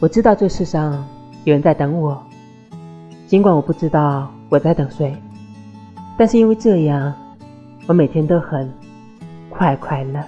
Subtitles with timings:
[0.00, 1.06] 我知道这世上
[1.44, 2.22] 有人在等我。
[3.26, 5.16] 尽管我不知道我在等谁。
[6.16, 7.12] 但是因为这样
[7.86, 8.72] 我每天都很
[9.50, 10.22] 快快乐。